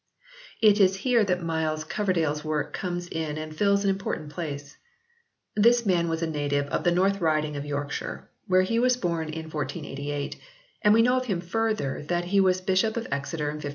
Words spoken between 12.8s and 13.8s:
of Exeter in 1551.